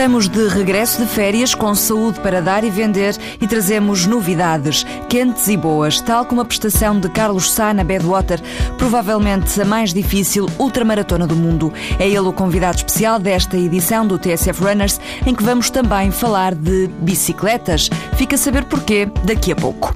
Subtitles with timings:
[0.00, 5.46] Estamos de regresso de férias com saúde para dar e vender e trazemos novidades quentes
[5.46, 8.40] e boas, tal como a prestação de Carlos Sá na Badwater,
[8.78, 11.70] provavelmente a mais difícil ultramaratona do mundo.
[11.98, 16.54] É ele o convidado especial desta edição do TSF Runners, em que vamos também falar
[16.54, 17.90] de bicicletas.
[18.16, 19.92] Fica a saber porquê daqui a pouco.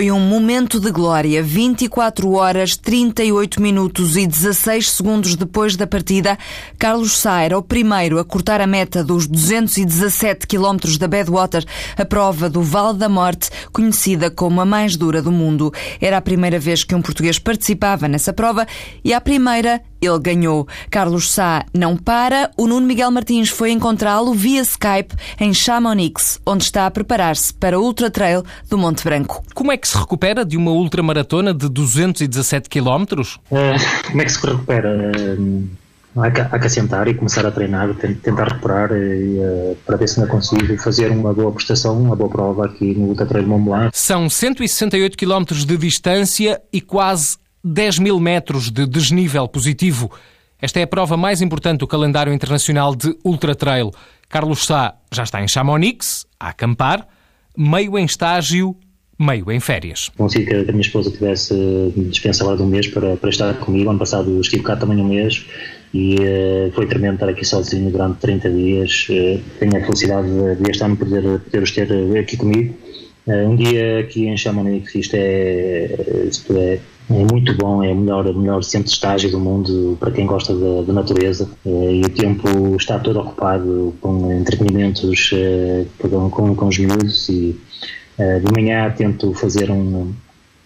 [0.00, 1.42] Foi um momento de glória.
[1.42, 6.38] 24 horas, 38 minutos e 16 segundos depois da partida,
[6.78, 11.66] Carlos Sá era o primeiro a cortar a meta dos 217 quilómetros da Badwater,
[11.98, 15.72] a prova do Val da Morte, conhecida como a mais dura do mundo.
[16.00, 18.66] Era a primeira vez que um português participava nessa prova
[19.04, 20.66] e a primeira ele ganhou.
[20.90, 22.50] Carlos Sá não para.
[22.56, 27.78] O Nuno Miguel Martins foi encontrá-lo via Skype em Chamonix, onde está a preparar-se para
[27.78, 29.42] o Ultra Trail do Monte Branco.
[29.54, 33.04] Como é que se recupera de uma ultramaratona de 217 km?
[33.50, 35.12] Uh, como é que se recupera?
[35.38, 35.68] Uh,
[36.60, 41.10] que assentar e começar a treinar, tentar recuperar uh, para ver se não consigo fazer
[41.10, 43.90] uma boa prestação, uma boa prova aqui no Ultra Trail Mont Blanc.
[43.96, 50.10] São 168 km de distância e quase 10 mil metros de desnível positivo.
[50.60, 53.90] Esta é a prova mais importante do calendário internacional de Ultra Trail.
[54.28, 57.06] Carlos Sá já está em Chamonix, a acampar,
[57.56, 58.76] meio em estágio,
[59.20, 60.10] meio em férias.
[60.16, 61.54] Consegui que a minha esposa tivesse
[61.96, 63.90] dispensa agora de um mês para, para estar comigo.
[63.90, 65.44] Ano passado estive cá também um mês
[65.92, 69.06] e uh, foi tremendo estar aqui sozinho durante 30 dias.
[69.10, 72.74] Uh, tenho a felicidade de, este ano poder, poder os ter aqui comigo.
[73.26, 77.96] Uh, um dia aqui em Chamonix, isto é, isto é é muito bom, é o
[77.96, 82.00] melhor, melhor centro de estágio do mundo para quem gosta da, da natureza é, e
[82.02, 87.58] o tempo está todo ocupado com entretenimentos é, com, com os miúdos e
[88.20, 90.12] de manhã tento fazer um,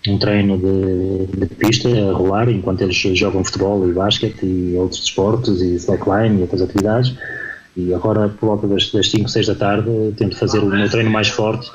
[0.08, 5.00] um treino de, de, pista a rolar enquanto eles jogam futebol e basquete e outros
[5.00, 7.14] desportos e slackline e outras atividades.
[7.76, 11.10] E agora por volta das, das 5, 6 da tarde tento fazer o meu treino
[11.10, 11.70] mais forte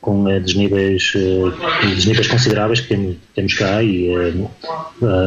[0.00, 1.52] com uh, desníveis, uh,
[1.94, 4.10] desníveis consideráveis que temos, cá e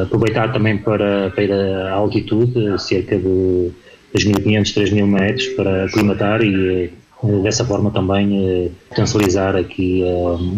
[0.03, 3.71] aproveitar também para, para ir à altitude, cerca de
[4.15, 6.91] 2.500, 3.000 metros, para aclimatar e
[7.41, 10.03] dessa forma também potencializar aqui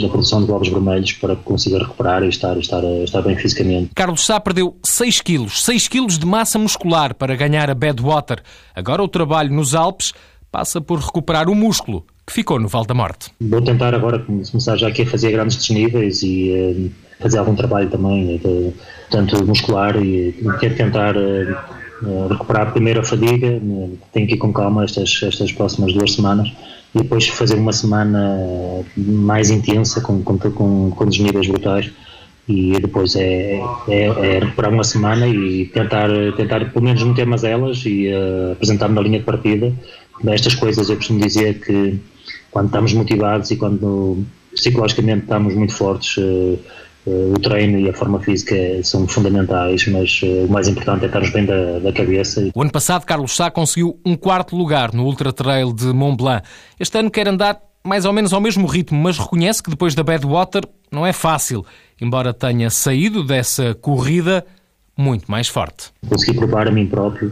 [0.03, 3.91] a produção de globos vermelhos para que consiga recuperar e estar, estar, estar bem fisicamente.
[3.95, 8.41] Carlos Sá perdeu 6 quilos, 6 quilos de massa muscular para ganhar a Badwater.
[8.75, 10.13] Agora o trabalho nos Alpes
[10.51, 13.31] passa por recuperar o músculo que ficou no Val da Morte.
[13.39, 18.41] Vou tentar agora começar já aqui a fazer grandes desníveis e fazer algum trabalho também,
[19.11, 21.13] tanto muscular e quero tentar
[22.29, 23.61] recuperar primeiro a fadiga,
[24.11, 26.51] tenho que ir com calma estas, estas próximas duas semanas
[26.93, 28.39] e depois fazer uma semana
[28.95, 31.91] mais intensa com, com, com, com desníveis brutais
[32.47, 37.43] e depois é, é, é, recuperar uma semana e tentar, tentar pelo menos meter mais
[37.43, 39.73] elas e uh, apresentar-me na linha de partida.
[40.23, 41.99] Destas coisas eu costumo dizer que
[42.51, 44.23] quando estamos motivados e quando
[44.53, 46.59] psicologicamente estamos muito fortes, uh,
[47.05, 51.29] o treino e a forma física são fundamentais, mas uh, o mais importante é estarmos
[51.31, 52.49] bem da, da, cabeça.
[52.53, 56.43] O ano passado, Carlos Sá conseguiu um quarto lugar no Ultra Trail de Mont Blanc.
[56.79, 60.03] Este ano quer andar mais ou menos ao mesmo ritmo, mas reconhece que depois da
[60.03, 61.63] Badwater não é fácil,
[62.01, 64.43] embora tenha saído dessa corrida
[64.97, 65.91] muito mais forte.
[66.09, 67.31] Consegui provar a mim próprio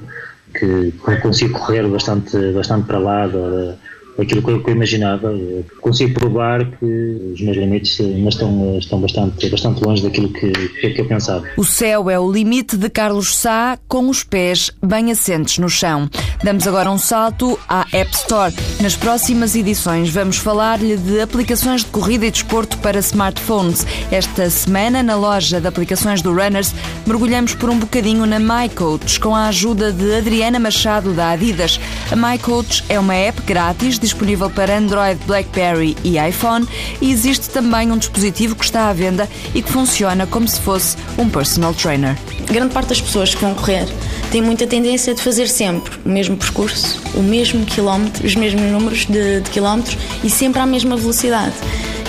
[0.54, 3.76] que consigo correr bastante, bastante para lá da,
[4.20, 5.34] aquilo que eu, que eu, imaginava.
[5.82, 11.02] Consigo provar que os meus limites ainda estão, estão bastante, bastante longe daquilo que, que
[11.02, 11.46] eu pensava.
[11.58, 16.10] O céu é o limite de Carlos Sá, com os pés bem assentes no chão.
[16.44, 18.54] Damos agora um salto à App Store.
[18.82, 23.86] Nas próximas edições vamos falar-lhe de aplicações de corrida e desporto para smartphones.
[24.12, 26.74] Esta semana, na loja de aplicações do Runners,
[27.06, 31.80] mergulhamos por um bocadinho na MyCoach, com a ajuda de Adriana Machado da Adidas.
[32.12, 36.68] A MyCoach é uma app grátis disponível para Android, BlackBerry e iPhone
[37.02, 40.98] e existe também um dispositivo que está à venda e que funciona como se fosse
[41.18, 42.18] um personal trainer.
[42.46, 43.88] Grande parte das pessoas que vão correr
[44.32, 49.06] tem muita tendência de fazer sempre o mesmo percurso, o mesmo quilómetro, os mesmos números
[49.06, 51.54] de, de quilómetros e sempre à mesma velocidade.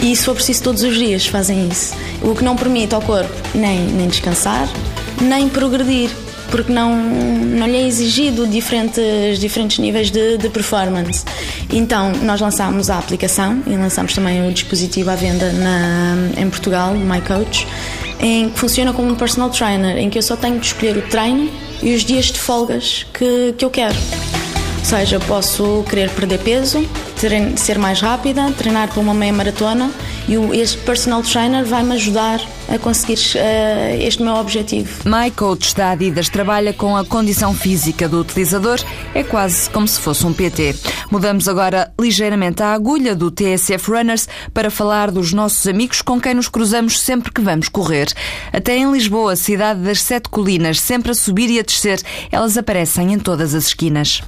[0.02, 1.94] E se for preciso todos os dias fazem isso.
[2.23, 4.69] O que não permite ao corpo nem, nem descansar,
[5.20, 6.11] nem progredir
[6.50, 11.25] porque não, não lhe é exigido diferentes, diferentes níveis de, de performance.
[11.73, 16.94] Então, nós lançámos a aplicação e lançámos também o dispositivo à venda na, em Portugal,
[16.94, 17.67] MyCoach,
[18.20, 21.02] em que funciona como um personal trainer, em que eu só tenho de escolher o
[21.02, 21.50] treino
[21.82, 23.97] e os dias de folgas que, que eu quero.
[24.79, 26.87] Ou seja, posso querer perder peso,
[27.56, 29.90] ser mais rápida, treinar para uma meia maratona
[30.29, 34.91] e este personal trainer vai me ajudar a conseguir uh, este meu objetivo.
[35.05, 38.79] My Coach da Adidas trabalha com a condição física do utilizador,
[39.15, 40.75] é quase como se fosse um PT.
[41.11, 46.35] Mudamos agora ligeiramente a agulha do TSF Runners para falar dos nossos amigos com quem
[46.35, 48.06] nos cruzamos sempre que vamos correr.
[48.53, 52.00] Até em Lisboa, cidade das sete colinas, sempre a subir e a descer,
[52.31, 54.23] elas aparecem em todas as esquinas.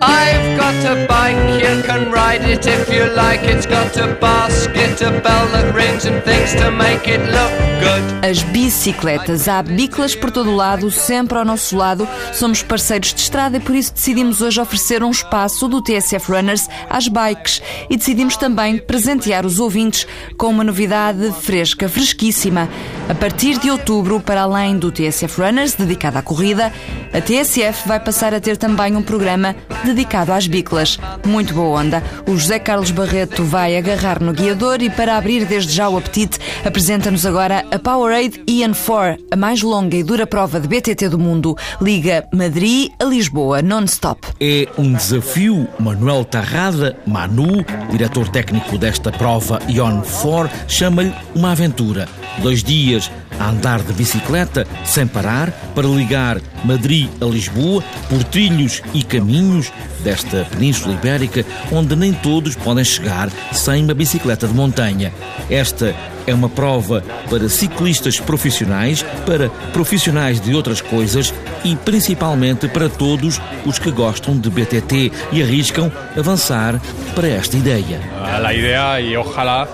[0.00, 3.42] I've got a bike, you can ride it if you like.
[3.42, 8.24] It's got a basket, a bell that rings and things to make it look good.
[8.24, 12.06] As bicicletas, há biclas por todo lado, sempre ao nosso lado.
[12.32, 16.68] Somos parceiros de estrada e por isso decidimos hoje oferecer um espaço do TSF Runners
[16.88, 17.60] às bikes
[17.90, 20.06] e decidimos também presentear os ouvintes
[20.36, 22.68] com uma novidade fresca, fresquíssima.
[23.08, 26.72] A partir de outubro, para além do TSF Runners, dedicado à corrida,
[27.12, 29.56] a TSF vai passar a ter também um programa
[29.88, 30.98] dedicado às biclas.
[31.24, 32.02] Muito boa onda.
[32.26, 36.38] O José Carlos Barreto vai agarrar no guiador e, para abrir desde já o apetite,
[36.64, 41.18] apresenta-nos agora a Powerade Ian 4, a mais longa e dura prova de BTT do
[41.18, 41.56] mundo.
[41.80, 44.28] Liga Madrid a Lisboa, non-stop.
[44.40, 45.66] É um desafio.
[45.78, 52.06] Manuel Tarrada, Manu, diretor técnico desta prova Ion 4, chama-lhe uma aventura.
[52.42, 58.82] Dois dias a andar de bicicleta sem parar para ligar Madrid a Lisboa por trilhos
[58.92, 65.12] e caminhos desta Península Ibérica onde nem todos podem chegar sem uma bicicleta de montanha.
[65.50, 65.94] Esta
[66.26, 71.32] é uma prova para ciclistas profissionais, para profissionais de outras coisas
[71.64, 76.80] e principalmente para todos os que gostam de BTT e arriscam avançar
[77.14, 78.00] para esta ideia.
[78.22, 79.66] A ideia e ojalá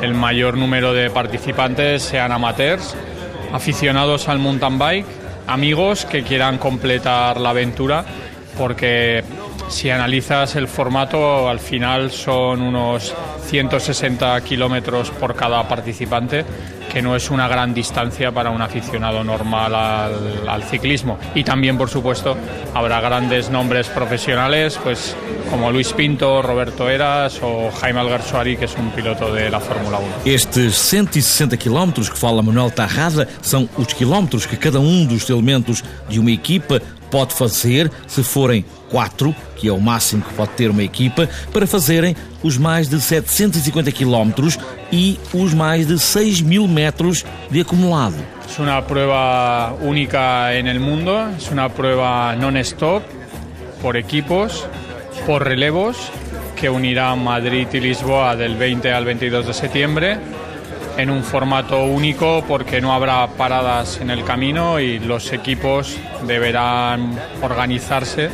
[0.00, 2.94] el mayor número de participantes sean amateurs,
[3.52, 5.06] aficionados al mountain bike,
[5.46, 8.04] amigos que quieran completar la aventura,
[8.56, 9.24] porque
[9.68, 13.14] si analizas el formato, al final son unos
[13.46, 16.44] 160 kilómetros por cada participante
[16.96, 21.18] que no es una gran distancia para un aficionado normal al, ciclismo.
[21.34, 22.36] Y también, por supuesto,
[22.72, 25.14] habrá grandes nombres profesionales, pues
[25.50, 29.98] como Luis Pinto, Roberto Eras o Jaime Alguersuari, que es un piloto de la Fórmula
[29.98, 30.06] 1.
[30.24, 35.84] Estes 160 quilómetros que fala Manuel Tarrada são os quilómetros que cada um dos elementos
[36.08, 36.80] de uma equipa
[37.10, 41.66] pode fazer se forem quatro, que é o máximo que pode ter uma equipa, para
[41.66, 44.58] fazerem os mais de 750 quilómetros
[44.92, 48.16] e os mais de 6 mil metros de acumulado.
[48.58, 53.04] É uma prova única no mundo, é uma prova non-stop,
[53.82, 54.64] por equipos,
[55.26, 55.96] por relevos,
[56.56, 60.18] que unirá Madrid y Lisboa del 20 al 22 de septiembre
[60.96, 65.96] en un formato único porque no habrá paradas en el camino y los equipos
[66.26, 68.30] deberán organizarse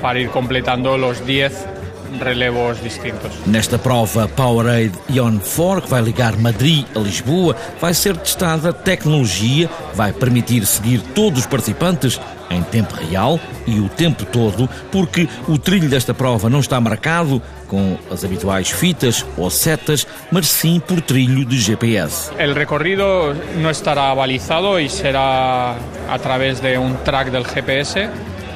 [0.00, 1.75] para ir completando los 10
[2.22, 3.32] relevos distintos.
[3.46, 9.68] Nesta prova Powerade Ion 4, que vai ligar Madrid a Lisboa, vai ser testada tecnologia
[9.68, 12.20] que vai permitir seguir todos os participantes
[12.50, 17.42] em tempo real e o tempo todo, porque o trilho desta prova não está marcado
[17.66, 22.30] com as habituais fitas ou setas, mas sim por trilho de GPS.
[22.32, 25.76] O recorrido não estará balizado e será
[26.08, 28.08] a través de um track del GPS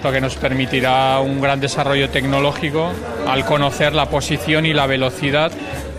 [0.03, 2.91] lo que nos permitirá un gran desarrollo tecnológico
[3.31, 5.53] al conocer la posición y la velocidad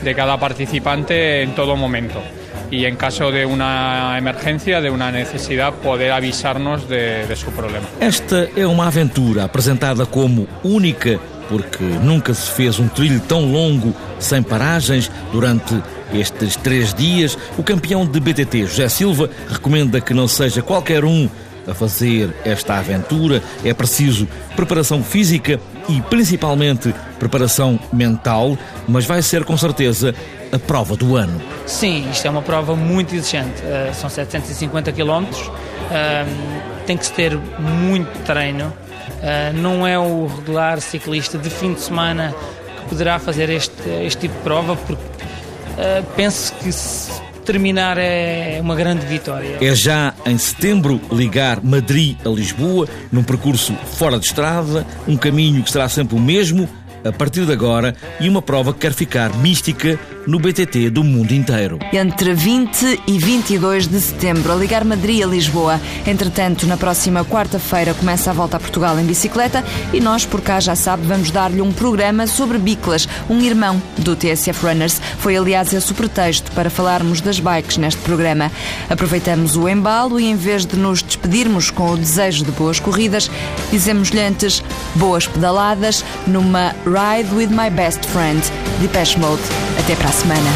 [0.04, 2.22] de cada participante en todo momento
[2.70, 7.86] y en caso de una emergencia, de una necesidad, poder avisarnos de, de su problema.
[8.00, 11.20] Esta é uma aventura apresentada como única
[11.50, 15.76] porque nunca se fez um trilho tão longo sem paragens durante
[16.14, 17.38] estes três dias.
[17.58, 21.30] O campeão de BTT, José Silva, recomenda que não seja qualquer um
[21.68, 23.44] a fazer esta aventura.
[23.66, 25.60] É preciso preparação física
[25.90, 28.58] e principalmente preparação mental,
[28.88, 30.14] mas vai ser com certeza
[30.52, 31.42] a prova do ano.
[31.66, 33.62] Sim, isto é uma prova muito exigente.
[33.62, 38.66] Uh, são 750 km, uh, tem que se ter muito treino.
[38.68, 42.36] Uh, não é o regular ciclista de fim de semana
[42.78, 48.60] que poderá fazer este, este tipo de prova, porque uh, penso que se terminar é
[48.62, 49.58] uma grande vitória.
[49.62, 55.64] É já em setembro ligar Madrid a Lisboa, num percurso fora de estrada, um caminho
[55.64, 56.70] que será sempre o mesmo
[57.04, 61.32] a partir de agora e uma prova que quer ficar mística no BTT do mundo
[61.34, 61.80] inteiro.
[61.92, 65.80] Entre 20 e 22 de setembro, a ligar Madrid a Lisboa.
[66.06, 70.60] Entretanto, na próxima quarta-feira começa a volta a Portugal em bicicleta e nós, por cá
[70.60, 75.02] já sabe, vamos dar-lhe um programa sobre biclas, um irmão do TSF Runners.
[75.18, 78.52] Foi, aliás, esse o pretexto para falarmos das bikes neste programa.
[78.90, 83.30] Aproveitamos o embalo e, em vez de nos despedirmos com o desejo de boas corridas,
[83.72, 84.64] dizemos-lhe antes
[84.96, 88.42] boas pedaladas numa Ride with My Best Friend,
[88.80, 89.42] Depeche Mode.
[89.80, 90.52] Até para a semana.